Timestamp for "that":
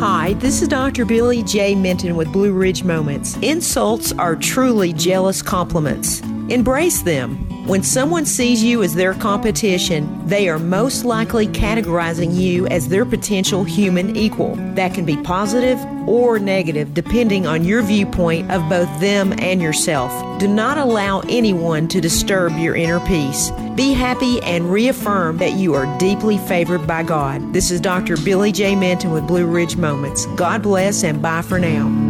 14.74-14.94, 25.36-25.52